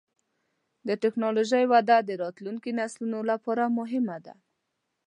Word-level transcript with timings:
د 0.87 0.89
ټکنالوجۍ 1.03 1.63
وده 1.73 1.97
د 2.03 2.09
راتلونکي 2.23 2.71
نسلونو 2.79 3.19
لپاره 3.31 3.63
مهمه 3.77 4.17
ده. 4.25 4.33